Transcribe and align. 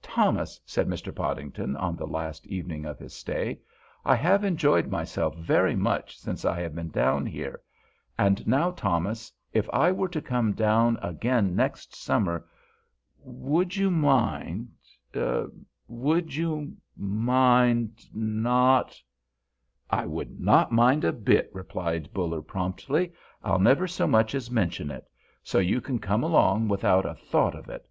"Thomas," 0.00 0.58
said 0.64 0.88
Mr. 0.88 1.14
Podington, 1.14 1.76
on 1.76 1.94
the 1.94 2.06
last 2.06 2.46
evening 2.46 2.86
of 2.86 2.98
his 2.98 3.12
stay, 3.12 3.60
"I 4.06 4.14
have 4.16 4.42
enjoyed 4.42 4.86
myself 4.88 5.36
very 5.36 5.76
much 5.76 6.18
since 6.18 6.46
I 6.46 6.58
have 6.62 6.74
been 6.74 6.88
down 6.88 7.26
here, 7.26 7.60
and 8.16 8.46
now, 8.48 8.70
Thomas, 8.70 9.30
if 9.52 9.68
I 9.70 9.92
were 9.92 10.08
to 10.08 10.22
come 10.22 10.54
down 10.54 10.98
again 11.02 11.54
next 11.54 11.94
summer, 11.94 12.46
would 13.22 13.76
you 13.76 13.90
mind—would 13.90 16.34
you 16.34 16.76
mind, 16.96 18.02
not——" 18.14 19.02
"I 19.90 20.06
would 20.06 20.40
not 20.40 20.72
mind 20.72 21.04
it 21.04 21.08
a 21.08 21.12
bit," 21.12 21.50
replied 21.52 22.14
Buller, 22.14 22.40
promptly. 22.40 23.12
"I'll 23.44 23.58
never 23.58 23.86
so 23.86 24.06
much 24.06 24.34
as 24.34 24.50
mention 24.50 24.90
it; 24.90 25.06
so 25.42 25.58
you 25.58 25.82
can 25.82 25.98
come 25.98 26.22
along 26.22 26.68
without 26.68 27.04
a 27.04 27.14
thought 27.14 27.54
of 27.54 27.68
it. 27.68 27.86